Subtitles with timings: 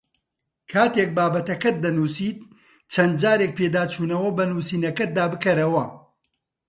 [0.71, 2.39] کاتێک بابەتەکەت دەنووسیت
[2.91, 5.85] چەند جارێک پێداچوونەوە بە نووسینەکەتدا بکەرەوە